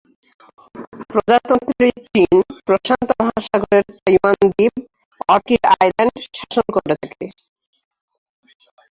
প্রজাতন্ত্রী 1.09 1.87
চীন 2.07 2.33
প্রশান্ত 2.67 3.09
মহাসাগরের 3.19 3.83
তাইওয়ান 3.95 4.37
দ্বীপ, 4.49 4.73
অর্কিড 5.29 5.63
আইল্যান্ড, 5.73 6.15
শাসন 6.29 6.65
করে 6.75 6.95
থাকে। 7.01 7.25